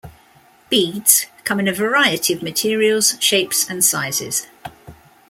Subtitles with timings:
[0.71, 4.47] Beads come in a variety of materials, shapes and sizes.